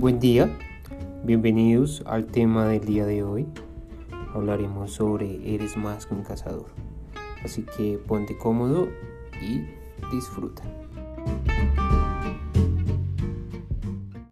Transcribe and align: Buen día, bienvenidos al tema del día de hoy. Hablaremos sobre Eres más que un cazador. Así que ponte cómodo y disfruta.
Buen 0.00 0.18
día, 0.18 0.48
bienvenidos 1.24 2.02
al 2.06 2.24
tema 2.24 2.66
del 2.66 2.86
día 2.86 3.04
de 3.04 3.22
hoy. 3.22 3.46
Hablaremos 4.32 4.92
sobre 4.92 5.54
Eres 5.54 5.76
más 5.76 6.06
que 6.06 6.14
un 6.14 6.22
cazador. 6.22 6.68
Así 7.44 7.66
que 7.76 7.98
ponte 7.98 8.34
cómodo 8.38 8.88
y 9.42 9.60
disfruta. 10.10 10.62